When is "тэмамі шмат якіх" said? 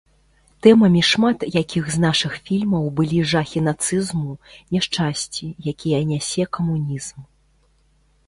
0.65-1.89